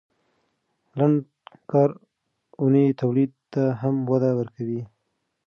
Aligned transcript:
لنډه 0.97 1.25
کاري 1.71 1.95
اونۍ 2.59 2.85
تولید 3.01 3.31
ته 3.53 3.63
هم 3.81 3.95
وده 4.11 4.31
ورکوي. 4.39 4.81